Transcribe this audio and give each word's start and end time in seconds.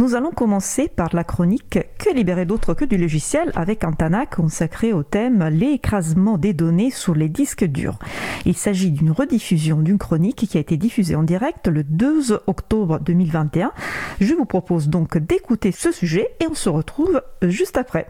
Nous 0.00 0.14
allons 0.14 0.30
commencer 0.30 0.88
par 0.88 1.14
la 1.14 1.24
chronique 1.24 1.78
Que 1.98 2.14
libérer 2.14 2.46
d'autre 2.46 2.72
que 2.72 2.86
du 2.86 2.96
logiciel 2.96 3.52
avec 3.54 3.84
un 3.84 3.92
TANA 3.92 4.24
consacré 4.24 4.94
au 4.94 5.02
thème 5.02 5.46
L'écrasement 5.52 6.38
des 6.38 6.54
données 6.54 6.90
sur 6.90 7.14
les 7.14 7.28
disques 7.28 7.66
durs. 7.66 7.98
Il 8.46 8.56
s'agit 8.56 8.92
d'une 8.92 9.10
rediffusion 9.10 9.76
d'une 9.76 9.98
chronique 9.98 10.48
qui 10.48 10.56
a 10.56 10.60
été 10.62 10.78
diffusée 10.78 11.16
en 11.16 11.22
direct 11.22 11.68
le 11.68 11.84
2 11.84 12.32
octobre 12.46 12.98
2021. 12.98 13.72
Je 14.22 14.32
vous 14.32 14.46
propose 14.46 14.88
donc 14.88 15.18
d'écouter 15.18 15.70
ce 15.70 15.92
sujet 15.92 16.30
et 16.40 16.46
on 16.46 16.54
se 16.54 16.70
retrouve 16.70 17.20
juste 17.42 17.76
après. 17.76 18.06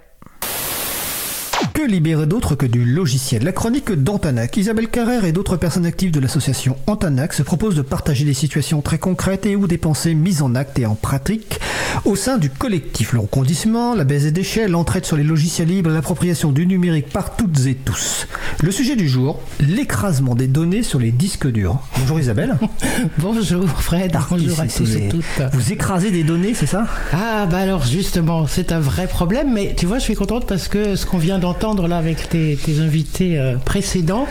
Que 1.80 1.86
libérer 1.86 2.26
d'autre 2.26 2.56
que 2.56 2.66
du 2.66 2.84
logiciel 2.84 3.42
La 3.42 3.52
chronique 3.52 3.90
d'Antanac. 3.90 4.54
Isabelle 4.58 4.88
Carrère 4.88 5.24
et 5.24 5.32
d'autres 5.32 5.56
personnes 5.56 5.86
actives 5.86 6.10
de 6.10 6.20
l'association 6.20 6.76
Antanac 6.86 7.32
se 7.32 7.42
proposent 7.42 7.74
de 7.74 7.80
partager 7.80 8.26
des 8.26 8.34
situations 8.34 8.82
très 8.82 8.98
concrètes 8.98 9.46
et 9.46 9.56
ou 9.56 9.66
des 9.66 9.78
pensées 9.78 10.12
mises 10.12 10.42
en 10.42 10.54
acte 10.54 10.78
et 10.78 10.84
en 10.84 10.94
pratique 10.94 11.58
au 12.04 12.16
sein 12.16 12.36
du 12.36 12.50
collectif. 12.50 13.14
Le 13.14 13.20
recondissement, 13.20 13.94
la 13.94 14.04
baisse 14.04 14.24
des 14.24 14.30
déchets, 14.30 14.68
l'entraide 14.68 15.06
sur 15.06 15.16
les 15.16 15.24
logiciels 15.24 15.68
libres, 15.68 15.90
l'appropriation 15.90 16.52
du 16.52 16.66
numérique 16.66 17.08
par 17.08 17.34
toutes 17.34 17.66
et 17.66 17.74
tous. 17.74 18.26
Le 18.62 18.70
sujet 18.70 18.94
du 18.94 19.08
jour, 19.08 19.40
l'écrasement 19.58 20.34
des 20.34 20.48
données 20.48 20.82
sur 20.82 20.98
les 20.98 21.12
disques 21.12 21.50
durs. 21.50 21.78
Bonjour 21.98 22.20
Isabelle. 22.20 22.58
Bonjour 23.18 23.66
Fred. 23.68 24.16
Bonjour 24.30 24.60
à 24.60 24.66
tous 24.66 24.96
et 24.96 25.08
toutes. 25.08 25.24
Vous 25.54 25.72
écrasez 25.72 26.10
des 26.10 26.24
données, 26.24 26.52
c'est 26.52 26.66
ça? 26.66 26.86
Ah 27.12 27.46
bah 27.46 27.58
alors 27.58 27.86
justement, 27.86 28.46
c'est 28.46 28.70
un 28.70 28.80
vrai 28.80 29.06
problème, 29.06 29.52
mais 29.52 29.74
tu 29.76 29.86
vois, 29.86 29.98
je 29.98 30.04
suis 30.04 30.14
contente 30.14 30.46
parce 30.46 30.68
que 30.68 30.94
ce 30.94 31.06
qu'on 31.06 31.18
vient 31.18 31.38
d'entendre 31.38 31.69
là 31.78 31.98
avec 31.98 32.28
tes, 32.28 32.58
invités 32.80 33.38
euh, 33.38 33.56
précédents, 33.56 34.26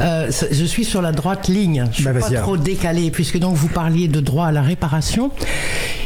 euh, 0.00 0.30
je 0.50 0.64
suis 0.64 0.84
sur 0.84 1.02
la 1.02 1.12
droite 1.12 1.48
ligne. 1.48 1.86
Je 1.90 1.96
suis 1.96 2.04
bah, 2.04 2.12
pas 2.14 2.30
trop 2.30 2.56
décalé 2.56 3.10
puisque 3.10 3.38
donc 3.38 3.54
vous 3.54 3.68
parliez 3.68 4.08
de 4.08 4.20
droit 4.20 4.46
à 4.46 4.52
la 4.52 4.62
réparation. 4.62 5.30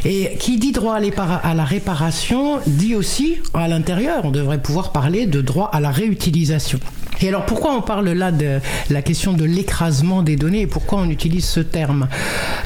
Et 0.05 0.37
qui 0.39 0.57
dit 0.57 0.71
droit 0.71 0.95
à 0.95 1.53
la 1.53 1.65
réparation 1.65 2.59
dit 2.67 2.95
aussi 2.95 3.37
à 3.53 3.67
l'intérieur, 3.67 4.21
on 4.23 4.31
devrait 4.31 4.61
pouvoir 4.61 4.91
parler 4.91 5.25
de 5.25 5.41
droit 5.41 5.69
à 5.73 5.79
la 5.79 5.91
réutilisation. 5.91 6.79
Et 7.21 7.27
alors 7.27 7.45
pourquoi 7.45 7.73
on 7.75 7.81
parle 7.81 8.09
là 8.09 8.31
de 8.31 8.59
la 8.89 9.01
question 9.01 9.33
de 9.33 9.43
l'écrasement 9.43 10.23
des 10.23 10.35
données 10.35 10.61
et 10.61 10.67
pourquoi 10.67 10.99
on 10.99 11.09
utilise 11.09 11.45
ce 11.45 11.59
terme 11.59 12.07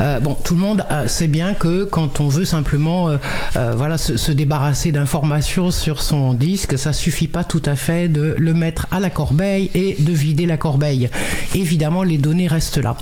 euh, 0.02 0.20
Bon, 0.20 0.36
tout 0.36 0.54
le 0.54 0.60
monde 0.60 0.86
euh, 0.92 1.08
sait 1.08 1.28
bien 1.28 1.54
que 1.54 1.86
quand 1.86 2.20
on 2.20 2.28
veut 2.28 2.46
simplement 2.46 3.10
euh, 3.10 3.74
voilà, 3.76 3.98
se, 3.98 4.32
débarrasser 4.32 4.92
d'informations 4.92 5.72
sur 5.72 6.02
son 6.02 6.34
disque, 6.34 6.78
ça 6.78 6.94
suffit 6.94 7.28
pas 7.28 7.44
tout 7.44 7.62
à 7.66 7.76
fait 7.76 8.08
de 8.08 8.36
le 8.38 8.54
mettre 8.54 8.88
à 8.92 9.00
la 9.00 9.10
corbeille 9.10 9.72
et 9.74 9.96
de 10.00 10.12
vider 10.12 10.46
la 10.46 10.58
corbeille. 10.58 11.10
Évidemment, 11.56 12.04
les 12.04 12.18
données 12.18 12.48
restent 12.48 12.78
là. 12.78 12.96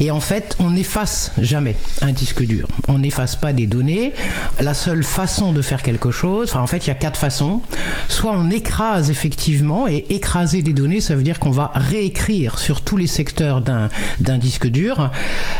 Et 0.00 0.10
en 0.10 0.20
fait, 0.20 0.56
on 0.58 0.70
n'efface 0.70 1.32
jamais 1.38 1.76
un 2.02 2.12
disque 2.12 2.42
dur. 2.42 2.68
On 2.86 2.98
n'efface 2.98 3.36
pas 3.36 3.52
des 3.52 3.66
données. 3.66 4.12
La 4.60 4.74
seule 4.74 5.04
façon 5.04 5.52
de 5.52 5.62
faire 5.62 5.82
quelque 5.82 6.10
chose, 6.10 6.50
enfin 6.50 6.60
en 6.60 6.66
fait, 6.66 6.86
il 6.86 6.88
y 6.88 6.90
a 6.90 6.94
quatre 6.94 7.18
façons. 7.18 7.62
Soit 8.08 8.32
on 8.32 8.50
écrase 8.50 9.10
effectivement 9.10 9.88
et 9.88 10.06
écraser 10.10 10.62
des 10.62 10.72
données 10.72 10.97
ça 11.00 11.14
veut 11.14 11.22
dire 11.22 11.38
qu'on 11.38 11.50
va 11.50 11.70
réécrire 11.74 12.58
sur 12.58 12.82
tous 12.82 12.96
les 12.96 13.06
secteurs 13.06 13.60
d'un 13.60 14.38
disque 14.38 14.66
dur 14.66 15.10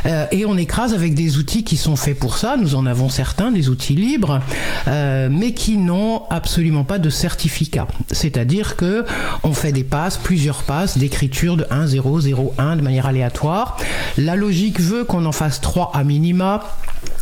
euh, 0.06 0.26
et 0.30 0.44
on 0.46 0.56
écrase 0.56 0.94
avec 0.94 1.14
des 1.14 1.38
outils 1.38 1.64
qui 1.64 1.76
sont 1.76 1.96
faits 1.96 2.18
pour 2.18 2.36
ça. 2.36 2.56
Nous 2.56 2.74
en 2.74 2.86
avons 2.86 3.08
certains, 3.08 3.50
des 3.50 3.68
outils 3.68 3.94
libres, 3.94 4.40
euh, 4.86 5.28
mais 5.30 5.52
qui 5.52 5.76
n'ont 5.76 6.22
absolument 6.30 6.84
pas 6.84 6.98
de 6.98 7.10
certificat. 7.10 7.86
C'est-à-dire 8.10 8.76
que 8.76 9.04
on 9.42 9.52
fait 9.52 9.72
des 9.72 9.84
passes, 9.84 10.16
plusieurs 10.16 10.62
passes 10.62 10.98
d'écriture 10.98 11.56
de 11.56 11.66
1, 11.70 11.86
0, 11.86 12.20
0, 12.20 12.54
1 12.58 12.76
de 12.76 12.82
manière 12.82 13.06
aléatoire. 13.06 13.76
La 14.16 14.36
logique 14.36 14.80
veut 14.80 15.04
qu'on 15.04 15.24
en 15.24 15.32
fasse 15.32 15.60
3 15.60 15.92
à 15.94 16.04
minima 16.04 16.62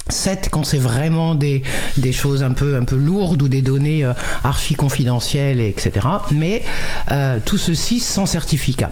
7 0.09 0.49
quand 0.51 0.65
c'est 0.65 0.79
vraiment 0.79 1.35
des, 1.35 1.63
choses 2.13 2.43
un 2.43 2.53
peu, 2.53 2.77
un 2.77 2.85
peu 2.85 2.97
lourdes 2.97 3.43
ou 3.43 3.49
des 3.49 3.63
données 3.63 4.05
euh, 4.05 4.13
archi 4.45 4.75
confidentielles, 4.75 5.61
etc. 5.61 6.07
Mais 6.31 6.63
euh, 7.11 7.39
tout 7.45 7.59
ceci 7.59 7.99
sans 8.07 8.27
certificat. 8.27 8.91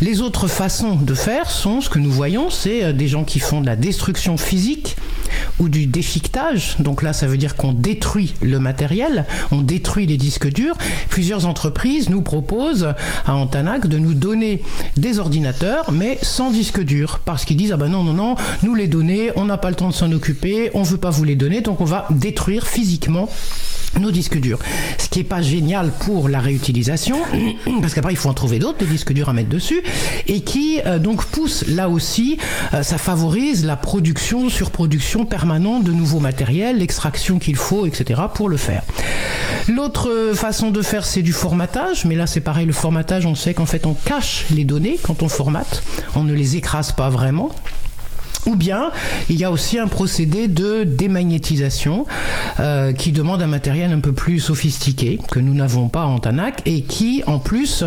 Les 0.00 0.20
autres 0.20 0.48
façons 0.48 0.96
de 0.96 1.14
faire 1.14 1.50
sont 1.50 1.80
ce 1.80 1.88
que 1.88 1.98
nous 1.98 2.10
voyons, 2.10 2.50
c'est 2.50 2.84
euh, 2.84 2.92
des 2.92 3.08
gens 3.08 3.24
qui 3.24 3.38
font 3.38 3.60
de 3.60 3.66
la 3.66 3.76
destruction 3.76 4.36
physique 4.36 4.96
ou 5.58 5.68
du 5.68 5.86
déchiquetage. 5.86 6.76
Donc 6.78 7.02
là, 7.02 7.12
ça 7.12 7.26
veut 7.26 7.36
dire 7.36 7.56
qu'on 7.56 7.72
détruit 7.72 8.34
le 8.42 8.58
matériel, 8.58 9.26
on 9.50 9.60
détruit 9.62 10.06
les 10.06 10.16
disques 10.16 10.48
durs. 10.52 10.76
Plusieurs 11.08 11.46
entreprises 11.46 12.08
nous 12.08 12.22
proposent 12.22 12.94
à 13.26 13.34
Antanac 13.34 13.86
de 13.86 13.98
nous 13.98 14.14
donner 14.14 14.62
des 14.96 15.18
ordinateurs, 15.18 15.92
mais 15.92 16.18
sans 16.22 16.50
disque 16.50 16.82
dur, 16.82 17.20
parce 17.24 17.44
qu'ils 17.44 17.56
disent 17.56 17.72
ah 17.72 17.76
ben 17.76 17.88
non 17.88 18.04
non 18.04 18.14
non, 18.14 18.34
nous 18.62 18.74
les 18.74 18.86
données, 18.86 19.30
on 19.36 19.44
n'a 19.44 19.58
pas 19.58 19.70
le 19.70 19.76
temps 19.76 19.88
de 19.88 19.94
s'en 19.94 20.10
occuper 20.12 20.70
on 20.74 20.82
veut 20.82 20.96
pas 20.96 21.10
vous 21.10 21.24
les 21.24 21.36
donner, 21.36 21.60
donc 21.60 21.80
on 21.80 21.84
va 21.84 22.06
détruire 22.10 22.66
physiquement 22.66 23.28
nos 23.98 24.10
disques 24.10 24.38
durs. 24.38 24.58
Ce 24.98 25.08
qui 25.08 25.20
est 25.20 25.24
pas 25.24 25.42
génial 25.42 25.90
pour 26.00 26.28
la 26.28 26.40
réutilisation, 26.40 27.16
parce 27.80 27.94
qu'après 27.94 28.12
il 28.12 28.16
faut 28.16 28.28
en 28.28 28.34
trouver 28.34 28.58
d'autres, 28.58 28.78
des 28.78 28.86
disques 28.86 29.12
durs 29.12 29.28
à 29.28 29.32
mettre 29.32 29.48
dessus, 29.48 29.82
et 30.26 30.40
qui 30.40 30.80
euh, 30.86 30.98
donc 30.98 31.24
pousse 31.24 31.64
là 31.68 31.88
aussi, 31.88 32.38
euh, 32.74 32.82
ça 32.82 32.98
favorise 32.98 33.64
la 33.64 33.76
production, 33.76 34.48
surproduction 34.48 35.24
permanente 35.24 35.84
de 35.84 35.92
nouveaux 35.92 36.20
matériels, 36.20 36.78
l'extraction 36.78 37.38
qu'il 37.38 37.56
faut, 37.56 37.86
etc. 37.86 38.22
pour 38.34 38.48
le 38.48 38.56
faire. 38.56 38.82
L'autre 39.68 40.32
façon 40.34 40.70
de 40.70 40.82
faire, 40.82 41.04
c'est 41.04 41.22
du 41.22 41.32
formatage, 41.32 42.04
mais 42.04 42.14
là 42.14 42.26
c'est 42.26 42.40
pareil, 42.40 42.66
le 42.66 42.72
formatage, 42.72 43.26
on 43.26 43.34
sait 43.34 43.54
qu'en 43.54 43.66
fait 43.66 43.86
on 43.86 43.94
cache 43.94 44.46
les 44.50 44.64
données 44.64 44.98
quand 45.02 45.22
on 45.22 45.28
formate, 45.28 45.82
on 46.14 46.22
ne 46.22 46.32
les 46.32 46.56
écrase 46.56 46.92
pas 46.92 47.08
vraiment. 47.08 47.50
Ou 48.46 48.56
bien, 48.56 48.90
il 49.28 49.36
y 49.36 49.44
a 49.44 49.50
aussi 49.50 49.78
un 49.78 49.88
procédé 49.88 50.48
de 50.48 50.84
démagnétisation 50.84 52.06
euh, 52.60 52.92
qui 52.92 53.12
demande 53.12 53.42
un 53.42 53.46
matériel 53.46 53.92
un 53.92 54.00
peu 54.00 54.12
plus 54.12 54.40
sophistiqué 54.40 55.18
que 55.30 55.40
nous 55.40 55.54
n'avons 55.54 55.88
pas 55.88 56.04
en 56.04 56.18
TANAC 56.18 56.62
et 56.64 56.82
qui, 56.82 57.22
en 57.26 57.38
plus, 57.38 57.84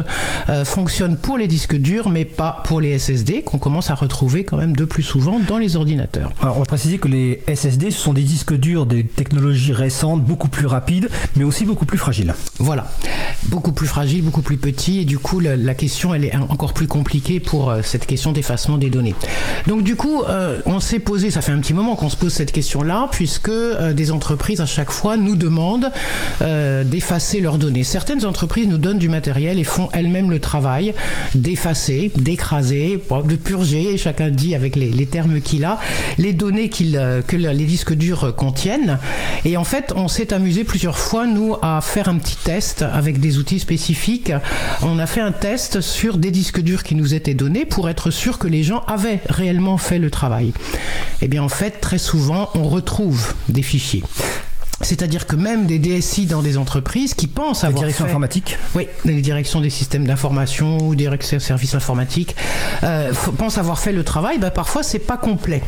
euh, 0.50 0.66
fonctionne 0.66 1.18
pour 1.18 1.38
les 1.38 1.48
disques 1.48 1.76
durs 1.76 2.10
mais 2.10 2.26
pas 2.26 2.62
pour 2.66 2.82
les 2.82 2.98
SSD 2.98 3.44
qu'on 3.44 3.58
commence 3.58 3.90
à 3.90 3.96
retrouver 3.96 4.44
quand 4.44 4.58
même 4.58 4.76
de 4.76 4.86
plus 4.86 5.04
souvent 5.04 5.40
dans 5.40 5.58
les 5.58 5.76
ordinateurs. 5.76 6.32
Alors, 6.42 6.58
on 6.58 6.60
va 6.60 6.66
préciser 6.66 6.98
que 6.98 7.08
les 7.08 7.42
SSD, 7.48 7.92
ce 7.92 8.00
sont 8.00 8.14
des 8.14 8.24
disques 8.24 8.54
durs 8.54 8.86
des 8.86 9.04
technologies 9.04 9.74
récentes, 9.74 10.24
beaucoup 10.24 10.50
plus 10.50 10.66
rapides, 10.66 11.10
mais 11.36 11.44
aussi 11.44 11.66
beaucoup 11.66 11.86
plus 11.86 11.98
fragiles. 11.98 12.34
Voilà, 12.60 12.88
beaucoup 13.46 13.72
plus 13.72 13.88
fragiles, 13.88 14.24
beaucoup 14.24 14.42
plus 14.42 14.58
petits 14.58 15.00
et 15.00 15.06
du 15.06 15.20
coup, 15.20 15.40
la, 15.40 15.74
question, 15.74 16.14
elle 16.14 16.26
est 16.26 16.36
encore 16.36 16.74
plus 16.74 16.88
compliquée 16.88 17.40
pour 17.40 17.70
euh, 17.70 17.82
cette 17.84 18.06
question 18.06 18.32
d'effacement 18.32 18.78
des 18.78 18.90
données. 18.90 19.16
Donc, 19.68 19.84
du 19.84 19.96
coup, 19.96 20.24
euh, 20.24 20.49
on 20.66 20.80
s'est 20.80 21.00
posé, 21.00 21.32
ça 21.32 21.42
fait 21.42 21.52
un 21.52 21.60
petit 21.60 21.74
moment 21.74 21.96
qu'on 21.96 22.10
se 22.10 22.18
pose 22.18 22.34
cette 22.34 22.52
question-là, 22.52 23.10
puisque 23.12 23.50
euh, 23.50 23.94
des 23.94 24.12
entreprises 24.12 24.62
à 24.62 24.66
chaque 24.66 24.92
fois 24.92 25.18
nous 25.18 25.36
demandent 25.36 25.92
euh, 26.42 26.84
d'effacer 26.84 27.40
leurs 27.40 27.58
données. 27.58 27.84
Certaines 27.84 28.26
entreprises 28.26 28.68
nous 28.68 28.78
donnent 28.78 29.00
du 29.00 29.10
matériel 29.10 29.60
et 29.60 29.64
font 29.64 29.90
elles-mêmes 29.94 30.30
le 30.30 30.40
travail 30.40 30.94
d'effacer, 31.36 32.12
d'écraser, 32.16 33.02
de 33.26 33.36
purger, 33.36 33.98
chacun 33.98 34.30
dit 34.30 34.56
avec 34.56 34.76
les, 34.76 35.06
termes 35.06 35.42
qu'il 35.42 35.66
a, 35.66 35.80
les 36.18 36.34
données 36.34 36.70
que 36.70 37.36
les 37.36 37.66
disques 37.66 37.94
durs 37.94 38.36
contiennent. 38.36 39.00
Et 39.46 39.58
en 39.58 39.64
fait, 39.64 39.94
on 39.96 40.08
s'est 40.08 40.34
amusé 40.34 40.64
plusieurs 40.64 40.98
fois, 40.98 41.26
nous, 41.28 41.56
à 41.62 41.82
faire 41.82 42.10
un 42.10 42.18
petit 42.18 42.38
test 42.38 42.82
avec 42.82 43.20
des 43.20 43.38
outils 43.38 43.60
spécifiques. 43.60 44.32
On 44.82 45.00
a 45.00 45.06
fait 45.06 45.22
un 45.22 45.32
test 45.32 45.82
sur 45.82 46.18
des 46.18 46.32
disques 46.32 46.62
durs 46.62 46.84
qui 46.84 46.96
nous 46.96 47.14
étaient 47.14 47.34
donnés 47.34 47.66
pour 47.66 47.90
être 47.90 48.12
sûr 48.12 48.40
que 48.40 48.48
les 48.48 48.64
gens 48.64 48.84
avaient 48.88 49.20
réellement 49.30 49.78
fait 49.78 50.00
le 50.00 50.10
travail. 50.10 50.39
Eh 51.22 51.28
bien, 51.28 51.44
en 51.44 51.50
fait, 51.50 51.82
très 51.82 51.98
souvent, 51.98 52.50
on 52.56 52.68
retrouve 52.68 53.34
des 53.50 53.64
fichiers. 53.64 54.04
C'est-à-dire 54.90 55.28
que 55.28 55.36
même 55.36 55.68
des 55.68 55.78
DSI 55.78 56.26
dans 56.26 56.42
des 56.42 56.58
entreprises 56.58 57.14
qui 57.14 57.28
pensent 57.28 57.64
avoir. 57.64 57.84
Les 57.84 57.90
directions 57.90 58.06
informatiques 58.06 58.58
Oui, 58.74 58.88
les 59.06 59.22
directions 59.22 59.62
des 59.62 59.70
systèmes 59.70 60.08
d'information 60.08 60.80
ou 60.80 60.96
services 61.38 61.76
informatiques 61.76 62.36
euh, 62.82 63.14
pensent 63.38 63.60
avoir 63.60 63.78
fait 63.78 63.92
le 63.92 64.04
travail, 64.04 64.40
bah, 64.40 64.50
parfois 64.50 64.82
c'est 64.82 64.98
pas 64.98 65.18
complet. 65.18 65.62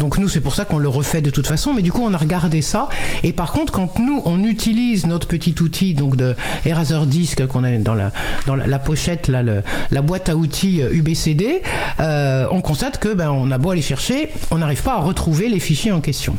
Donc 0.00 0.16
nous, 0.16 0.30
c'est 0.30 0.40
pour 0.40 0.54
ça 0.54 0.64
qu'on 0.64 0.78
le 0.78 0.88
refait 0.88 1.20
de 1.20 1.28
toute 1.28 1.46
façon, 1.46 1.74
mais 1.74 1.82
du 1.82 1.92
coup, 1.92 2.00
on 2.02 2.14
a 2.14 2.16
regardé 2.16 2.62
ça. 2.62 2.88
Et 3.22 3.34
par 3.34 3.52
contre, 3.52 3.70
quand 3.70 3.98
nous, 3.98 4.22
on 4.24 4.42
utilise 4.42 5.06
notre 5.06 5.28
petit 5.28 5.54
outil 5.60 5.92
donc 5.92 6.16
de 6.16 6.34
Eraser 6.64 7.04
Disk 7.04 7.46
qu'on 7.46 7.64
a 7.64 7.70
dans 7.72 7.94
la, 7.94 8.12
dans 8.46 8.56
la, 8.56 8.78
pochette, 8.78 9.28
là, 9.28 9.42
le, 9.42 9.62
la 9.90 10.00
boîte 10.00 10.30
à 10.30 10.36
outils 10.36 10.80
UBCD, 10.80 11.60
euh, 12.00 12.46
on 12.50 12.62
constate 12.62 12.98
que 12.98 13.12
ben, 13.12 13.30
on 13.30 13.50
a 13.50 13.58
beau 13.58 13.72
aller 13.72 13.82
chercher, 13.82 14.30
on 14.50 14.56
n'arrive 14.56 14.82
pas 14.82 14.94
à 14.94 15.00
retrouver 15.00 15.50
les 15.50 15.60
fichiers 15.60 15.92
en 15.92 16.00
question. 16.00 16.34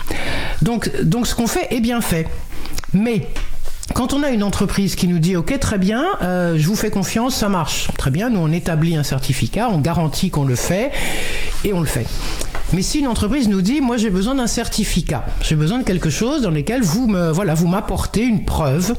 Donc, 0.63 0.89
donc 1.03 1.27
ce 1.27 1.35
qu'on 1.35 1.47
fait 1.47 1.67
est 1.69 1.81
bien 1.81 2.01
fait. 2.01 2.14
Mais 2.93 3.27
quand 3.93 4.13
on 4.13 4.23
a 4.23 4.29
une 4.29 4.43
entreprise 4.43 4.95
qui 4.95 5.07
nous 5.07 5.19
dit 5.19 5.35
ok 5.35 5.59
très 5.59 5.77
bien, 5.77 6.05
euh, 6.21 6.57
je 6.57 6.67
vous 6.67 6.75
fais 6.75 6.89
confiance, 6.89 7.35
ça 7.35 7.49
marche, 7.49 7.89
très 7.97 8.11
bien, 8.11 8.29
nous 8.29 8.39
on 8.39 8.51
établit 8.51 8.95
un 8.95 9.03
certificat, 9.03 9.69
on 9.71 9.79
garantit 9.79 10.29
qu'on 10.29 10.45
le 10.45 10.55
fait 10.55 10.91
et 11.63 11.73
on 11.73 11.79
le 11.79 11.85
fait. 11.85 12.07
Mais 12.73 12.81
si 12.81 12.99
une 12.99 13.07
entreprise 13.07 13.47
nous 13.47 13.61
dit 13.61 13.81
moi 13.81 13.97
j'ai 13.97 14.09
besoin 14.09 14.35
d'un 14.35 14.47
certificat, 14.47 15.25
j'ai 15.41 15.55
besoin 15.55 15.79
de 15.79 15.83
quelque 15.83 16.09
chose 16.09 16.41
dans 16.41 16.51
lequel 16.51 16.81
vous 16.81 17.07
me 17.07 17.31
voilà 17.31 17.53
vous 17.53 17.67
m'apportez 17.67 18.23
une 18.23 18.43
preuve 18.43 18.95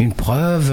une 0.00 0.12
preuve 0.12 0.72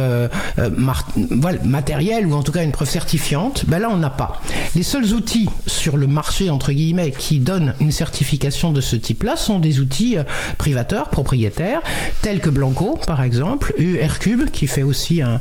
matérielle 1.64 2.28
ou 2.28 2.34
en 2.34 2.44
tout 2.44 2.52
cas 2.52 2.64
une 2.64 2.72
preuve 2.72 2.90
certifiante. 2.90 3.66
Ben 3.68 3.80
là, 3.80 3.90
on 3.92 3.98
n'a 3.98 4.10
pas. 4.10 4.42
Les 4.76 4.84
seuls 4.84 5.14
outils 5.14 5.50
sur 5.68 5.98
le 5.98 6.08
marché, 6.08 6.50
entre 6.50 6.72
guillemets, 6.72 7.12
qui 7.12 7.40
donnent 7.40 7.74
une 7.80 7.92
certification 7.92 8.72
de 8.72 8.82
ce 8.82 8.96
type-là 8.96 9.36
sont 9.36 9.60
des 9.60 9.80
outils 9.80 10.18
privateurs, 10.58 11.10
propriétaires, 11.10 11.82
tels 12.22 12.40
que 12.40 12.50
Blanco, 12.50 13.00
par 13.06 13.22
exemple, 13.24 13.74
URCube, 13.78 14.50
qui 14.50 14.68
fait 14.68 14.84
aussi 14.84 15.22
un, 15.22 15.40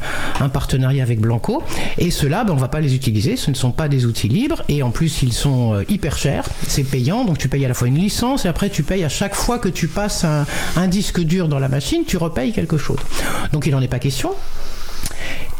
partenariat 0.48 1.02
avec 1.02 1.20
Blanco. 1.20 1.62
Et 1.98 2.10
ceux-là, 2.10 2.44
ben, 2.44 2.52
on 2.52 2.56
va 2.56 2.68
pas 2.68 2.80
les 2.80 2.94
utiliser. 2.94 3.36
Ce 3.36 3.50
ne 3.50 3.56
sont 3.56 3.72
pas 3.72 3.88
des 3.88 4.06
outils 4.06 4.28
libres. 4.28 4.62
Et 4.68 4.82
en 4.82 4.90
plus, 4.90 5.22
ils 5.22 5.32
sont 5.32 5.82
hyper 5.88 6.16
chers. 6.16 6.44
C'est 6.68 6.84
payant. 6.84 7.24
Donc, 7.24 7.38
tu 7.38 7.48
payes 7.48 7.64
à 7.64 7.68
la 7.68 7.74
fois 7.74 7.88
une 7.88 7.98
licence 7.98 8.44
et 8.44 8.48
après, 8.48 8.70
tu 8.70 8.82
payes 8.82 9.04
à 9.04 9.08
chaque 9.08 9.34
fois 9.34 9.58
que 9.58 9.68
tu 9.68 9.88
passes 9.88 10.24
un, 10.24 10.46
un 10.76 10.88
disque 10.88 11.20
dur 11.20 11.48
dans 11.48 11.58
la 11.58 11.68
machine, 11.68 12.02
tu 12.06 12.16
repayes 12.16 12.52
quelque 12.52 12.76
chose. 12.76 12.98
Donc, 13.52 13.66
il 13.66 13.73
n'en 13.74 13.82
est 13.82 13.88
pas 13.88 13.98
question. 13.98 14.34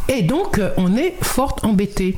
Et 0.09 0.23
donc, 0.23 0.61
on 0.77 0.97
est 0.97 1.15
fort 1.23 1.57
embêté. 1.63 2.17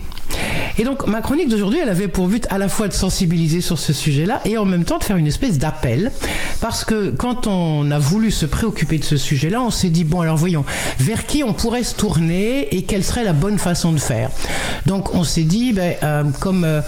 Et 0.79 0.85
donc 0.85 1.07
ma 1.07 1.21
chronique 1.23 1.49
d'aujourd'hui, 1.49 1.81
elle 1.83 1.89
avait 1.89 2.09
pour 2.09 2.29
but 2.29 2.47
à 2.51 2.59
la 2.59 2.69
fois 2.69 2.89
de 2.89 2.93
sensibiliser 2.93 3.61
sur 3.61 3.79
ce 3.79 3.93
sujet-là 3.93 4.41
et 4.45 4.59
en 4.59 4.65
même 4.65 4.85
temps 4.85 4.99
de 4.99 5.05
faire 5.05 5.17
une 5.17 5.27
espèce 5.27 5.59
d'appel. 5.59 6.13
Parce 6.61 6.85
que 6.85 7.11
quand 7.11 7.47
on 7.47 7.91
a 7.91 7.99
voulu 7.99 8.31
se 8.31 8.45
préoccuper 8.45 8.99
de 8.99 9.05
ce 9.05 9.17
sujet-là, 9.17 9.63
on 9.63 9.71
s'est 9.71 9.89
dit, 9.89 10.05
bon 10.05 10.21
alors 10.21 10.37
voyons, 10.37 10.65
vers 10.99 11.27
qui 11.27 11.43
on 11.43 11.55
pourrait 11.55 11.83
se 11.83 11.95
tourner 11.95 12.75
et 12.75 12.83
quelle 12.83 13.05
serait 13.05 13.25
la 13.25 13.33
bonne 13.33 13.59
façon 13.59 13.93
de 13.93 13.99
faire? 13.99 14.31
Donc 14.85 15.15
on 15.15 15.25
s'est 15.25 15.43
dit, 15.43 15.73
ben, 15.73 15.95
euh, 16.03 16.25
comme 16.41 16.65
euh, 16.65 16.81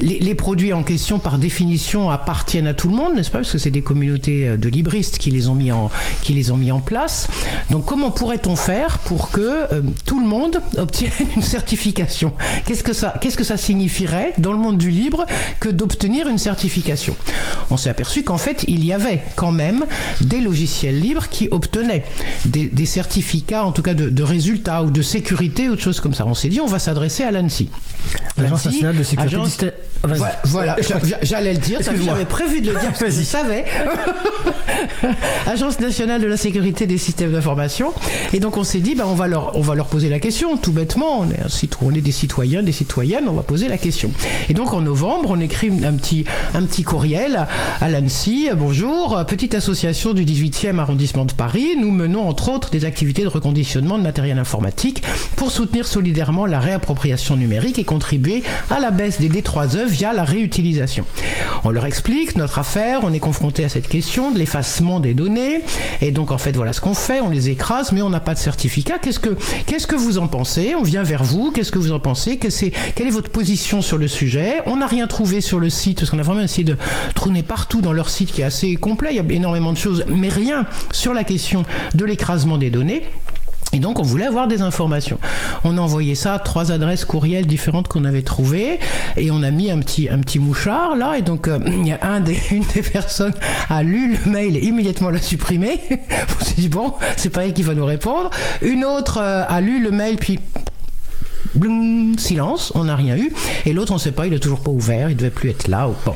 les, 0.00 0.34
produits 0.34 0.72
en 0.72 0.82
question 0.82 1.18
par 1.18 1.38
définition 1.38 2.10
appartiennent 2.10 2.66
à 2.66 2.74
tout 2.74 2.88
le 2.88 2.94
monde, 2.94 3.14
n'est-ce 3.14 3.30
pas? 3.30 3.38
Parce 3.38 3.52
que 3.52 3.58
c'est 3.58 3.70
des 3.70 3.82
communautés 3.82 4.48
euh, 4.48 4.56
de 4.56 4.68
libristes 4.68 5.18
qui 5.18 5.30
les 5.30 5.48
ont 5.48 5.54
mis 5.54 5.72
en, 5.72 5.90
qui 6.22 6.32
les 6.32 6.50
ont 6.50 6.56
mis 6.56 6.72
en 6.72 6.80
place. 6.80 7.28
Donc 7.70 7.84
comment 7.84 8.10
pourrait-on 8.10 8.56
faire 8.56 8.98
pour 8.98 9.30
que 9.30 9.66
tout 10.04 10.20
le 10.20 10.26
monde 10.26 10.60
obtienne 10.76 11.10
une 11.36 11.42
certification? 11.42 12.32
Qu'est-ce 12.76 12.84
que 12.84 12.92
ça 12.92 13.14
qu'est-ce 13.22 13.38
que 13.38 13.44
ça 13.44 13.56
signifierait 13.56 14.34
dans 14.36 14.52
le 14.52 14.58
monde 14.58 14.76
du 14.76 14.90
libre 14.90 15.24
que 15.60 15.70
d'obtenir 15.70 16.28
une 16.28 16.36
certification? 16.36 17.16
On 17.70 17.78
s'est 17.78 17.88
aperçu 17.88 18.22
qu'en 18.22 18.36
fait, 18.36 18.66
il 18.68 18.84
y 18.84 18.92
avait 18.92 19.22
quand 19.34 19.50
même 19.50 19.86
des 20.20 20.42
logiciels 20.42 21.00
libres 21.00 21.28
qui 21.30 21.48
obtenaient 21.50 22.04
des, 22.44 22.84
certificats, 22.84 23.64
en 23.64 23.72
tout 23.72 23.80
cas 23.80 23.94
de, 23.94 24.22
résultats 24.22 24.82
ou 24.82 24.90
de 24.90 25.00
sécurité 25.00 25.70
ou 25.70 25.76
de 25.76 25.80
choses 25.80 26.00
comme 26.00 26.12
ça. 26.12 26.26
On 26.26 26.34
s'est 26.34 26.48
dit, 26.48 26.60
on 26.60 26.66
va 26.66 26.78
s'adresser 26.78 27.24
à 27.24 27.30
l'ANSI. 27.30 27.70
L'Agence 28.36 28.66
nationale 28.66 28.96
de 28.98 29.02
sécurité. 29.02 29.72
Voilà, 30.44 30.76
j'allais 31.22 31.54
le 31.54 31.58
dire, 31.58 31.80
j'avais 31.82 32.24
prévu 32.24 32.60
de 32.60 32.72
le 32.72 32.78
dire 32.78 32.90
parce 32.90 33.00
que 33.00 33.10
je 33.10 33.22
savais. 33.22 33.64
Agence 35.46 35.80
nationale 35.80 36.20
de 36.20 36.26
la 36.26 36.36
sécurité 36.36 36.86
des 36.86 36.98
systèmes 36.98 37.32
d'information. 37.32 37.92
Et 38.32 38.40
donc 38.40 38.56
on 38.56 38.64
s'est 38.64 38.80
dit, 38.80 38.94
bah, 38.94 39.04
on, 39.06 39.14
va 39.14 39.26
leur, 39.26 39.56
on 39.56 39.62
va 39.62 39.74
leur 39.74 39.86
poser 39.86 40.08
la 40.08 40.18
question, 40.20 40.56
tout 40.56 40.72
bêtement. 40.72 41.20
On 41.20 41.30
est, 41.30 41.76
on 41.82 41.94
est 41.94 42.00
des 42.00 42.12
citoyens, 42.12 42.62
des 42.66 42.72
citoyennes 42.72 43.26
on 43.28 43.32
va 43.32 43.42
poser 43.42 43.68
la 43.68 43.78
question. 43.78 44.10
Et 44.48 44.54
donc 44.54 44.72
en 44.72 44.80
novembre, 44.80 45.30
on 45.30 45.40
écrit 45.40 45.70
un 45.84 45.94
petit, 45.94 46.24
un 46.54 46.62
petit 46.62 46.82
courriel 46.82 47.46
à 47.80 47.88
l'ANSI. 47.88 48.50
Bonjour, 48.56 49.24
petite 49.26 49.54
association 49.54 50.12
du 50.12 50.24
18e 50.24 50.78
arrondissement 50.78 51.24
de 51.24 51.32
Paris. 51.32 51.76
Nous 51.78 51.90
menons 51.90 52.28
entre 52.28 52.50
autres 52.50 52.70
des 52.70 52.84
activités 52.84 53.22
de 53.22 53.28
reconditionnement 53.28 53.96
de 53.96 54.02
matériel 54.02 54.38
informatique 54.38 55.02
pour 55.36 55.50
soutenir 55.50 55.86
solidairement 55.86 56.46
la 56.46 56.60
réappropriation 56.60 57.36
numérique 57.36 57.78
et 57.78 57.84
contribuer 57.84 58.42
à 58.70 58.80
la 58.80 58.90
baisse 58.90 59.20
des 59.20 59.28
D3E 59.28 59.86
via 59.86 60.12
la 60.12 60.24
réutilisation. 60.24 61.04
On 61.64 61.70
leur 61.70 61.86
explique 61.86 62.36
notre 62.36 62.58
affaire, 62.58 63.00
on 63.02 63.12
est 63.12 63.20
confronté 63.20 63.64
à 63.64 63.68
cette 63.68 63.88
question 63.88 64.30
de 64.30 64.38
l'effacement 64.38 65.00
des 65.00 65.14
données. 65.14 65.62
Et 66.00 66.10
donc 66.10 66.30
en 66.30 66.38
fait, 66.38 66.52
voilà 66.52 66.72
ce 66.72 66.80
qu'on 66.80 66.94
fait, 66.94 67.20
on 67.20 67.30
les 67.30 67.50
écrase, 67.50 67.92
mais 67.92 68.02
on 68.02 68.10
n'a 68.10 68.20
pas 68.20 68.34
de 68.34 68.38
certificat. 68.38 68.98
Qu'est-ce 69.00 69.20
que, 69.20 69.36
qu'est-ce 69.66 69.86
que 69.86 69.96
vous 69.96 70.18
en 70.18 70.28
pensez? 70.28 70.74
On 70.74 70.82
vient 70.82 71.02
vers 71.02 71.24
vous, 71.24 71.50
qu'est-ce 71.50 71.72
que 71.72 71.78
vous 71.78 71.92
en 71.92 72.00
pensez? 72.00 72.38
Quelle 72.94 73.06
est 73.06 73.10
votre 73.10 73.30
position 73.30 73.82
sur 73.82 73.98
le 73.98 74.08
sujet? 74.08 74.62
On 74.66 74.76
n'a 74.76 74.86
rien 74.86 75.06
trouvé 75.06 75.40
sur 75.40 75.60
le 75.60 75.70
site, 75.70 75.98
parce 75.98 76.10
qu'on 76.10 76.18
a 76.18 76.22
vraiment 76.22 76.42
essayé 76.42 76.64
de 76.64 76.76
trôner 77.14 77.42
partout 77.42 77.80
dans 77.80 77.92
leur 77.92 78.08
site 78.08 78.32
qui 78.32 78.42
est 78.42 78.44
assez 78.44 78.76
complet, 78.76 79.10
il 79.12 79.16
y 79.16 79.20
a 79.20 79.34
énormément 79.34 79.72
de 79.72 79.78
choses, 79.78 80.04
mais 80.08 80.28
rien 80.28 80.66
sur 80.92 81.14
la 81.14 81.24
question 81.24 81.64
de 81.94 82.04
l'écrasement 82.04 82.58
des 82.58 82.70
données. 82.70 83.02
Et 83.72 83.78
donc 83.78 83.98
on 83.98 84.02
voulait 84.02 84.26
avoir 84.26 84.46
des 84.48 84.62
informations. 84.62 85.18
On 85.64 85.76
a 85.76 85.80
envoyé 85.80 86.14
ça 86.14 86.34
à 86.34 86.38
trois 86.38 86.72
adresses 86.72 87.04
courriels 87.04 87.46
différentes 87.46 87.88
qu'on 87.88 88.04
avait 88.04 88.22
trouvées 88.22 88.78
et 89.16 89.30
on 89.30 89.42
a 89.42 89.50
mis 89.50 89.70
un 89.70 89.80
petit 89.80 90.08
un 90.08 90.20
petit 90.20 90.38
mouchard 90.38 90.96
là 90.96 91.18
et 91.18 91.22
donc 91.22 91.48
euh, 91.48 91.58
une 92.50 92.64
des 92.74 92.82
personnes 92.82 93.34
a 93.68 93.82
lu 93.82 94.16
le 94.24 94.30
mail 94.30 94.56
et 94.56 94.60
immédiatement 94.60 95.10
l'a 95.10 95.20
supprimé. 95.20 95.80
on 95.90 96.44
s'est 96.44 96.54
dit 96.56 96.68
bon 96.68 96.94
c'est 97.16 97.30
pas 97.30 97.44
elle 97.44 97.52
qui 97.52 97.64
va 97.64 97.74
nous 97.74 97.84
répondre. 97.84 98.30
Une 98.62 98.84
autre 98.84 99.18
euh, 99.20 99.44
a 99.46 99.60
lu 99.60 99.82
le 99.82 99.90
mail 99.90 100.16
puis 100.16 100.38
silence, 102.18 102.72
on 102.74 102.84
n'a 102.84 102.96
rien 102.96 103.16
eu. 103.16 103.32
Et 103.64 103.72
l'autre, 103.72 103.92
on 103.92 103.96
ne 103.96 104.00
sait 104.00 104.12
pas, 104.12 104.26
il 104.26 104.32
est 104.34 104.38
toujours 104.38 104.60
pas 104.60 104.70
ouvert, 104.70 105.10
il 105.10 105.16
devait 105.16 105.30
plus 105.30 105.50
être 105.50 105.68
là. 105.68 105.88
Ou 105.88 105.94
bon. 106.04 106.14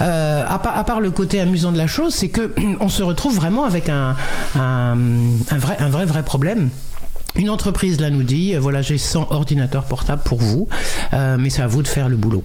Euh, 0.00 0.44
à, 0.46 0.58
part, 0.58 1.00
le 1.00 1.10
côté 1.10 1.40
amusant 1.40 1.72
de 1.72 1.78
la 1.78 1.86
chose, 1.86 2.14
c'est 2.14 2.28
que 2.28 2.54
on 2.80 2.88
se 2.88 3.02
retrouve 3.02 3.34
vraiment 3.34 3.64
avec 3.64 3.88
un, 3.88 4.16
un, 4.56 4.96
vrai, 5.56 5.76
un 5.78 5.88
vrai, 5.88 6.04
vrai 6.04 6.22
problème. 6.22 6.70
Une 7.36 7.50
entreprise 7.50 8.00
là 8.00 8.10
nous 8.10 8.22
dit, 8.22 8.54
voilà, 8.54 8.80
j'ai 8.80 8.98
100 8.98 9.28
ordinateurs 9.30 9.84
portables 9.84 10.22
pour 10.22 10.38
vous, 10.38 10.68
euh, 11.12 11.36
mais 11.38 11.50
c'est 11.50 11.62
à 11.62 11.66
vous 11.66 11.82
de 11.82 11.88
faire 11.88 12.08
le 12.08 12.16
boulot. 12.16 12.44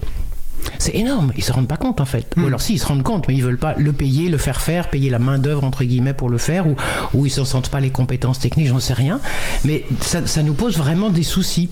C'est 0.78 0.94
énorme. 0.94 1.32
Ils 1.36 1.44
se 1.44 1.52
rendent 1.52 1.68
pas 1.68 1.76
compte 1.76 2.00
en 2.00 2.04
fait. 2.04 2.26
Ou 2.36 2.40
hmm. 2.40 2.46
alors 2.46 2.60
si 2.60 2.74
ils 2.74 2.78
se 2.78 2.86
rendent 2.86 3.02
compte, 3.02 3.28
mais 3.28 3.34
ils 3.34 3.42
veulent 3.42 3.58
pas 3.58 3.74
le 3.76 3.92
payer, 3.92 4.28
le 4.28 4.38
faire 4.38 4.60
faire, 4.60 4.88
payer 4.88 5.10
la 5.10 5.18
main 5.18 5.38
d'œuvre 5.38 5.64
entre 5.64 5.84
guillemets 5.84 6.14
pour 6.14 6.28
le 6.28 6.38
faire, 6.38 6.66
ou, 6.66 6.76
ou 7.14 7.26
ils 7.26 7.38
ne 7.38 7.44
sentent 7.44 7.68
pas 7.68 7.80
les 7.80 7.90
compétences 7.90 8.38
techniques, 8.38 8.68
j'en 8.68 8.80
sais 8.80 8.94
rien. 8.94 9.20
Mais 9.64 9.84
ça, 10.00 10.26
ça, 10.26 10.42
nous 10.42 10.54
pose 10.54 10.76
vraiment 10.76 11.10
des 11.10 11.22
soucis. 11.22 11.68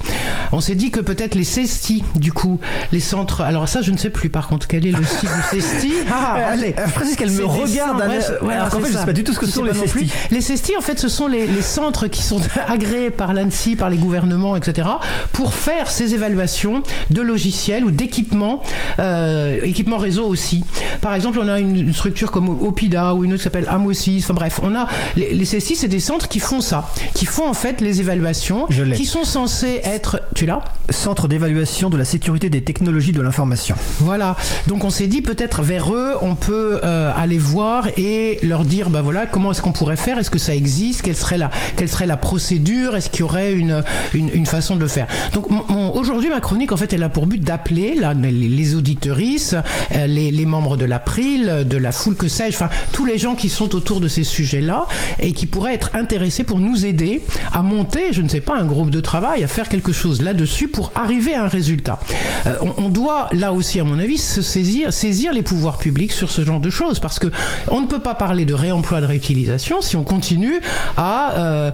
On 0.52 0.61
s'est 0.61 0.75
dit 0.75 0.90
que 0.90 1.00
peut-être 1.00 1.35
les 1.35 1.44
CESTI, 1.44 2.05
du 2.17 2.32
coup, 2.32 2.61
les 2.93 3.00
centres. 3.00 3.40
Alors 3.43 3.69
ça, 3.69 3.82
je 3.82 3.90
ne 3.90 3.96
sais 3.96 4.11
plus. 4.11 4.29
Par 4.29 4.49
contre, 4.49 4.67
quel 4.67 4.87
est 4.87 4.93
le 4.93 5.05
site 5.05 5.29
du 5.29 5.61
CESTI 5.61 5.93
Ah, 6.11 6.37
euh, 6.38 6.52
allez. 6.52 6.75
Francis, 6.88 7.17
qu'elle 7.17 7.31
me 7.31 7.44
regarde. 7.44 8.02
ouais, 8.43 8.55
alors 8.55 8.70
qu'en 8.70 8.81
fait, 8.81 8.93
je 8.93 8.99
sais 8.99 9.06
pas 9.06 9.12
du 9.12 9.25
tout 9.25 9.32
ce 9.32 9.38
que 9.38 9.46
sont 9.46 9.64
les 9.64 9.75
CESTI. 9.75 10.11
Les 10.31 10.41
CESTI, 10.41 10.76
en 10.76 10.81
fait, 10.81 10.99
ce 10.99 11.08
sont 11.08 11.26
les, 11.29 11.46
les 11.46 11.62
centres 11.62 12.08
qui 12.08 12.23
sont 12.23 12.41
agréés 12.69 13.11
par 13.11 13.32
l'ANSI, 13.32 13.76
par 13.76 13.91
les 13.91 13.96
gouvernements, 13.96 14.56
etc., 14.56 14.88
pour 15.32 15.55
faire 15.55 15.91
ces 15.91 16.14
évaluations 16.14 16.82
de 17.11 17.23
logiciels 17.23 17.84
ou 17.84 17.91
d'équipements 17.91 18.62
euh, 18.98 19.58
équipement 19.62 19.98
réseau 19.98 20.26
aussi. 20.26 20.64
Par 21.00 21.14
exemple, 21.14 21.38
on 21.42 21.48
a 21.48 21.58
une, 21.58 21.92
structure 21.92 22.30
comme 22.30 22.48
Opida 22.48 23.14
ou 23.14 23.25
une 23.25 23.32
autre 23.32 23.38
qui 23.38 23.44
s'appelle 23.44 23.66
Amosis. 23.69 24.25
Enfin 24.25 24.34
bref, 24.34 24.60
on 24.62 24.75
a 24.75 24.86
les, 25.16 25.34
les 25.34 25.44
CSI, 25.44 25.76
c'est 25.76 25.88
des 25.88 26.00
centres 26.00 26.28
qui 26.28 26.40
font 26.40 26.60
ça, 26.60 26.90
qui 27.14 27.26
font 27.26 27.48
en 27.48 27.54
fait 27.54 27.80
les 27.80 28.00
évaluations, 28.00 28.66
qui 28.66 29.04
sont 29.04 29.25
censés 29.25 29.80
être. 29.84 30.20
Tu 30.34 30.46
l'as? 30.46 30.62
Centre 30.90 31.28
d'évaluation 31.28 31.90
de 31.90 31.96
la 31.96 32.04
sécurité 32.04 32.50
des 32.50 32.62
technologies 32.62 33.12
de 33.12 33.20
l'information. 33.20 33.76
Voilà. 34.00 34.36
Donc 34.66 34.84
on 34.84 34.90
s'est 34.90 35.06
dit 35.06 35.22
peut-être 35.22 35.62
vers 35.62 35.92
eux, 35.92 36.14
on 36.22 36.34
peut 36.34 36.81
euh, 36.84 37.12
aller 37.16 37.38
voir 37.38 37.88
et 37.96 38.38
leur 38.42 38.64
dire, 38.64 38.90
bah 38.90 39.02
voilà, 39.02 39.26
comment 39.26 39.52
est-ce 39.52 39.62
qu'on 39.62 39.72
pourrait 39.72 39.96
faire? 39.96 40.19
Est-ce 40.19 40.31
que 40.31 40.38
ça 40.38 40.54
existe? 40.54 41.02
Quelle 41.02 41.16
serait 41.16 41.38
la, 41.38 41.50
quelle 41.76 41.88
serait 41.88 42.06
la 42.06 42.17
procédure? 42.17 42.96
Est-ce 42.96 43.10
qu'il 43.10 43.20
y 43.20 43.22
aurait 43.22 43.53
une, 43.53 43.82
une, 44.14 44.31
une, 44.32 44.46
façon 44.46 44.76
de 44.76 44.81
le 44.81 44.88
faire? 44.88 45.06
Donc 45.32 45.46
aujourd'hui, 45.94 46.29
ma 46.29 46.41
chronique, 46.41 46.72
en 46.72 46.76
fait, 46.76 46.93
elle 46.93 47.03
a 47.03 47.08
pour 47.08 47.26
but 47.26 47.43
d'appeler 47.43 47.98
les, 48.22 48.57
les 48.58 48.74
auditoristes, 48.74 49.56
euh, 49.93 50.06
les, 50.06 50.46
membres 50.46 50.77
de 50.77 50.84
l'April, 50.84 51.65
de 51.67 51.77
la 51.77 51.93
foule 51.93 52.17
que 52.17 52.29
sais-je, 52.29 52.56
enfin 52.56 52.69
tous 52.93 53.05
les 53.05 53.19
gens 53.19 53.34
qui 53.34 53.48
sont 53.48 53.74
autour 53.74 54.00
de 54.00 54.08
ces 54.08 54.24
sujets-là 54.24 54.86
et 55.20 55.32
qui 55.32 55.46
pourraient 55.46 55.74
être 55.74 55.91
intéressés 55.94 56.44
pour 56.44 56.58
nous 56.58 56.84
aider 56.84 57.22
à 57.53 57.62
monter, 57.62 58.12
je 58.12 58.22
ne 58.22 58.29
sais 58.29 58.41
pas, 58.41 58.56
un 58.56 58.65
groupe 58.65 58.91
de 58.91 59.00
travail, 59.00 59.44
à 59.44 59.48
faire 59.48 59.69
quelque 59.69 59.93
chose 59.93 60.22
là-dessus 60.22 60.69
pour 60.69 60.91
arriver 60.94 61.34
à 61.34 61.44
un 61.44 61.48
résultat. 61.48 62.00
Euh, 62.46 62.56
on, 62.77 62.88
doit 62.88 63.29
là 63.32 63.53
aussi, 63.53 63.79
à 63.79 63.84
mon 63.84 63.98
avis, 63.98 64.19
saisir 64.19 65.32
les 65.32 65.43
pouvoirs 65.43 65.79
publics 65.79 66.12
sur 66.12 66.31
ce 66.31 66.44
genre 66.44 66.60
de 66.60 66.70
choses 66.70 66.98
parce 66.98 67.19
que 67.19 67.29
on 67.69 67.81
ne 67.81 67.86
peut 67.86 68.00
pas 68.00 68.15
parler 68.15 68.44
de 68.44 68.55
réemploi, 68.55 69.00
de 69.00 69.06
réutilisation 69.06 69.81
si 69.81 69.96
on 69.96 70.05
continue 70.05 70.60
à 70.96 71.34
euh, 71.36 71.70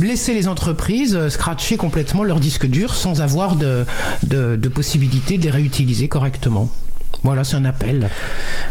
laisser 0.00 0.34
les 0.34 0.46
entreprises 0.46 1.28
scratcher 1.28 1.76
complètement 1.76 2.22
leur 2.22 2.38
disque 2.38 2.66
dur 2.66 2.94
sans 2.94 3.20
avoir 3.20 3.56
de, 3.56 3.84
de, 4.24 4.56
de 4.56 4.68
possibilité 4.68 5.38
de 5.38 5.44
les 5.44 5.50
réutiliser 5.50 6.08
correctement 6.08 6.19
correctement. 6.20 6.68
Voilà, 7.22 7.44
c'est 7.44 7.56
un 7.56 7.66
appel. 7.66 8.08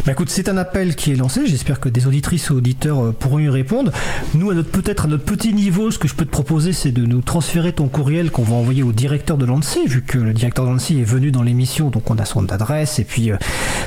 Bah 0.06 0.14
écoute, 0.14 0.30
c'est 0.30 0.50
un 0.50 0.58
appel 0.58 0.96
qui 0.96 1.12
est 1.12 1.16
lancé. 1.16 1.42
J'espère 1.46 1.80
que 1.80 1.88
des 1.88 2.08
auditrices 2.08 2.50
ou 2.50 2.56
auditeurs 2.56 3.06
euh, 3.06 3.12
pourront 3.12 3.38
y 3.38 3.48
répondre. 3.48 3.92
Nous, 4.34 4.50
à 4.50 4.56
notre 4.56 4.72
peut-être 4.72 5.06
à 5.06 5.08
notre 5.08 5.24
petit 5.24 5.54
niveau, 5.54 5.92
ce 5.92 6.00
que 6.00 6.08
je 6.08 6.16
peux 6.16 6.26
te 6.26 6.32
proposer, 6.32 6.74
c'est 6.74 6.92
de 6.92 7.06
nous 7.06 7.22
transférer 7.22 7.74
ton 7.74 7.88
courriel 7.88 8.32
qu'on 8.32 8.42
va 8.42 8.56
envoyer 8.56 8.82
au 8.82 8.92
directeur 8.92 9.38
de 9.38 9.46
l'ANSI, 9.46 9.86
vu 9.86 10.02
que 10.02 10.18
le 10.18 10.34
directeur 10.34 10.66
de 10.66 10.72
l'ANSI 10.72 11.00
est 11.00 11.04
venu 11.04 11.32
dans 11.32 11.44
l'émission, 11.44 11.90
donc 11.90 12.10
on 12.10 12.18
a 12.18 12.26
son 12.26 12.50
adresse. 12.52 12.98
Et 12.98 13.04
puis, 13.04 13.32
euh, 13.32 13.38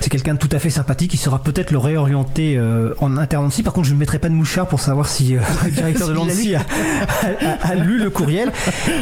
c'est 0.00 0.10
quelqu'un 0.10 0.34
de 0.34 0.38
tout 0.38 0.48
à 0.52 0.60
fait 0.60 0.70
sympathique 0.70 1.10
qui 1.10 1.16
sera 1.16 1.42
peut-être 1.42 1.72
le 1.72 1.78
réorienter 1.78 2.56
euh, 2.56 2.94
en 3.00 3.16
interne 3.16 3.46
ANSI. 3.46 3.64
Par 3.64 3.72
contre, 3.72 3.88
je 3.88 3.94
ne 3.94 3.98
mettrai 3.98 4.20
pas 4.20 4.28
de 4.28 4.34
mouchard 4.34 4.68
pour 4.68 4.80
savoir 4.80 5.08
si 5.08 5.34
le 5.64 5.70
directeur 5.72 6.06
de 6.06 6.12
l'ANSI 6.12 6.54
a, 6.54 7.74
lu 7.74 7.98
le 7.98 8.10
courriel. 8.10 8.52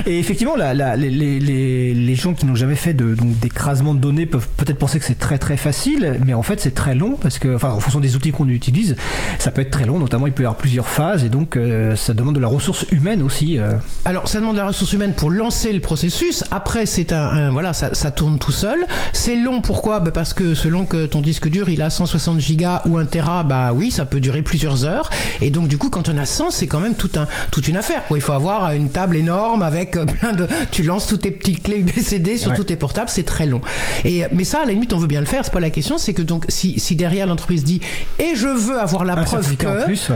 Et 0.07 0.19
effectivement, 0.19 0.57
la, 0.57 0.97
les, 0.97 1.11
les, 1.11 1.95
les, 1.95 2.15
gens 2.15 2.33
qui 2.33 2.47
n'ont 2.47 2.55
jamais 2.55 2.77
fait 2.77 2.95
de, 2.95 3.15
d'écrasement 3.19 3.95
de 3.95 4.01
données 4.01 4.27
peuvent 4.27 4.49
peut-être 4.57 4.79
penser 4.79 4.99
que 4.99 5.05
c'est 5.05 5.19
très 5.19 5.39
très 5.41 5.57
facile, 5.57 6.21
mais 6.25 6.35
en 6.35 6.43
fait 6.43 6.61
c'est 6.61 6.75
très 6.75 6.95
long 6.95 7.17
parce 7.21 7.39
que, 7.39 7.55
enfin, 7.55 7.71
en 7.71 7.81
fonction 7.81 8.01
des 8.01 8.17
outils 8.17 8.33
qu'on 8.33 8.49
utilise, 8.49 8.97
ça 9.39 9.51
peut 9.51 9.63
être 9.63 9.71
très 9.71 9.85
long. 9.85 9.99
Notamment, 9.99 10.27
il 10.27 10.33
peut 10.33 10.43
y 10.43 10.47
avoir 10.47 10.57
plusieurs 10.57 10.89
phases 10.89 11.25
et 11.25 11.29
donc 11.29 11.59
ça 11.97 12.15
demande 12.15 12.35
de 12.35 12.41
la 12.41 12.49
ressource 12.49 12.87
humaine 12.93 13.23
aussi. 13.23 13.59
Alors, 14.05 14.29
ça 14.29 14.39
demande 14.41 14.55
de 14.55 14.61
la 14.61 14.69
ressource 14.69 14.93
humaine 14.93 15.15
pour 15.15 15.31
lancer 15.31 15.73
le 15.73 15.81
processus. 15.81 16.45
Après, 16.51 16.87
c'est 16.87 17.13
un, 17.13 17.51
voilà, 17.51 17.73
ça, 17.73 17.95
ça, 17.95 18.11
tourne 18.11 18.39
tout 18.39 18.53
seul. 18.53 18.87
C'est 19.13 19.37
long. 19.37 19.61
Pourquoi? 19.61 20.01
Bah 20.01 20.11
Parce 20.13 20.35
que 20.35 20.55
selon 20.55 20.85
que 20.85 21.07
ton 21.07 21.21
disque 21.21 21.49
dur 21.49 21.69
il 21.69 21.83
a 21.83 21.91
160 21.91 22.41
gigas 22.41 22.83
ou 22.87 22.99
1 22.99 23.07
Tera, 23.07 23.43
bah 23.43 23.73
oui, 23.73 23.91
ça 23.91 24.05
peut 24.05 24.21
durer 24.21 24.43
plusieurs 24.43 24.85
heures. 24.85 25.11
Et 25.41 25.51
donc 25.51 25.69
du 25.69 25.79
coup, 25.79 25.91
quand 25.91 26.09
on 26.09 26.17
a 26.17 26.27
100, 26.27 26.51
c'est 26.51 26.67
quand 26.67 26.81
même 26.81 26.95
tout 26.95 27.11
un, 27.17 27.27
toute 27.51 27.69
une 27.69 27.77
affaire. 27.77 28.03
Il 28.15 28.21
faut 28.21 28.33
avoir 28.33 28.73
une 28.73 28.91
table 28.91 29.17
énorme 29.17 29.63
avec 29.63 29.97
euh, 29.97 30.05
plein 30.05 30.33
de. 30.33 30.47
Tu 30.71 30.83
lances 30.83 31.07
toutes 31.07 31.23
tes 31.23 31.31
petites 31.31 31.63
clés 31.63 31.79
UBCD 31.79 32.37
sur 32.37 32.55
tous 32.55 32.65
tes 32.65 32.77
portables, 32.77 33.09
c'est 33.09 33.25
très 33.25 33.47
long. 33.47 33.61
Et 34.05 34.25
mais 34.33 34.45
ça, 34.45 34.61
à 34.63 34.67
la 34.67 34.73
limite, 34.73 34.93
on 34.93 34.99
veut 34.99 35.07
bien 35.07 35.21
le 35.21 35.27
faire. 35.31 35.45
C'est 35.45 35.53
pas 35.53 35.61
la 35.61 35.71
question. 35.71 35.99
C'est 35.99 36.15
que 36.15 36.23
donc 36.23 36.45
si, 36.49 36.79
si 36.79 36.97
derrière 36.97 37.27
l'entreprise 37.27 37.65
dit 37.65 37.81
et 38.19 38.35
je 38.35 38.49
veux 38.49 38.79
avoir 38.79 39.05
la 39.05 39.17
preuve 39.17 39.57
que, 39.57 39.85
plus, 39.85 40.11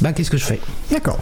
bah 0.00 0.12
qu'est-ce 0.12 0.30
que 0.30 0.36
je 0.36 0.44
fais? 0.44 0.60
D'accord. 0.90 1.18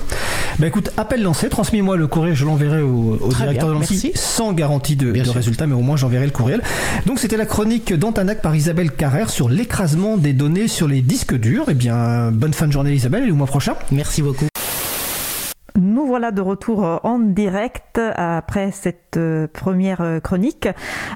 Bah 0.59 0.67
écoute, 0.67 0.91
appel 0.97 1.23
lancé. 1.23 1.49
Transmets-moi 1.49 1.97
le 1.97 2.07
courrier, 2.07 2.35
je 2.35 2.45
l'enverrai 2.45 2.83
au, 2.83 3.19
directeur 3.37 3.69
de 3.69 3.75
l'entreprise 3.75 4.11
sans 4.15 4.53
garantie 4.53 4.97
de, 4.97 5.13
de 5.13 5.31
résultat, 5.31 5.67
mais 5.67 5.75
au 5.75 5.81
moins 5.81 5.97
j'enverrai 5.97 6.25
le 6.25 6.33
courriel. 6.33 6.63
Donc 7.07 7.19
c'était 7.19 7.37
la 7.37 7.47
chronique 7.47 7.95
d'Antanac 7.95 8.43
par 8.43 8.55
Isabelle 8.55 8.91
Carrère 8.91 9.31
sur 9.31 9.49
l'écrasement 9.49 10.17
des 10.17 10.33
données 10.33 10.69
sur 10.69 10.89
les 10.89 11.03
disques 11.03 11.35
durs. 11.35 11.67
Eh 11.69 11.75
bien, 11.75 12.31
bonne 12.33 12.55
fin 12.55 12.67
de 12.67 12.73
journée 12.73 12.93
Isabelle 12.93 13.29
et 13.29 13.31
au 13.31 13.37
mois 13.37 13.47
prochain. 13.47 13.75
Merci 13.91 14.23
beaucoup. 14.23 14.47
Nous 16.07 16.13
voilà 16.13 16.31
de 16.31 16.41
retour 16.41 17.01
en 17.03 17.19
direct 17.19 17.99
après 18.15 18.71
cette 18.71 19.17
euh, 19.17 19.49
première 19.53 20.03
euh, 20.03 20.21
chronique. 20.21 20.69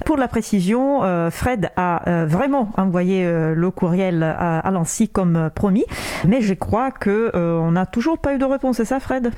Pour 0.05 0.17
la 0.17 0.27
précision, 0.27 1.05
euh, 1.05 1.31
Fred 1.31 1.71
a 1.77 2.25
vraiment 2.27 2.73
envoyé 2.77 3.25
le 3.25 3.71
courriel 3.71 4.25
à 4.25 4.69
Lancy 4.73 5.09
comme 5.09 5.49
promis, 5.55 5.85
mais 6.27 6.41
je 6.41 6.55
crois 6.55 6.91
que 6.91 7.31
on 7.37 7.71
n'a 7.71 7.87
toujours 7.87 8.19
pas 8.19 8.35
eu 8.35 8.39
de 8.39 8.45
réponse, 8.45 8.79
c'est 8.79 8.85
ça 8.85 8.99
Fred? 8.99 9.31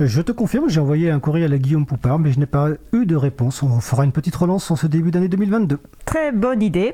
Je 0.00 0.20
te 0.22 0.32
confirme, 0.32 0.68
j'ai 0.68 0.80
envoyé 0.80 1.08
un 1.10 1.20
courriel 1.20 1.52
à 1.52 1.58
Guillaume 1.58 1.86
Poupard, 1.86 2.18
mais 2.18 2.32
je 2.32 2.40
n'ai 2.40 2.46
pas 2.46 2.70
eu 2.92 3.06
de 3.06 3.14
réponse. 3.14 3.62
On 3.62 3.80
fera 3.80 4.04
une 4.04 4.10
petite 4.10 4.34
relance 4.34 4.68
en 4.72 4.76
ce 4.76 4.88
début 4.88 5.12
d'année 5.12 5.28
2022. 5.28 5.78
Très 6.04 6.32
bonne 6.32 6.62
idée. 6.62 6.92